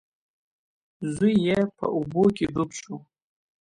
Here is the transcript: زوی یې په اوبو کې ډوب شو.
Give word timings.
زوی 1.15 1.33
یې 1.47 1.59
په 1.77 1.85
اوبو 1.95 2.23
کې 2.35 2.45
ډوب 2.53 2.69
شو. 2.79 2.95